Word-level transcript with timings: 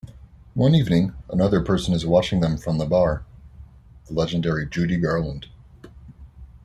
One 0.55 0.73
evening, 0.73 1.13
another 1.29 1.61
person 1.61 1.93
is 1.93 2.07
watching 2.07 2.39
them 2.39 2.57
from 2.57 2.79
the 2.79 2.87
bar: 2.87 3.23
the 4.07 4.15
legendary 4.15 4.67
Judy 4.67 4.97
Garland. 4.97 5.45